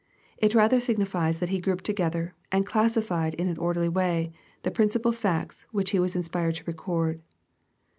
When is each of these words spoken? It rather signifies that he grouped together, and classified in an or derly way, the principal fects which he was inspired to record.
It 0.39 0.55
rather 0.55 0.79
signifies 0.79 1.37
that 1.37 1.49
he 1.49 1.61
grouped 1.61 1.83
together, 1.83 2.33
and 2.51 2.65
classified 2.65 3.35
in 3.35 3.47
an 3.47 3.59
or 3.59 3.75
derly 3.75 3.87
way, 3.93 4.31
the 4.63 4.71
principal 4.71 5.11
fects 5.11 5.67
which 5.71 5.91
he 5.91 5.99
was 5.99 6.15
inspired 6.15 6.55
to 6.55 6.63
record. 6.65 7.21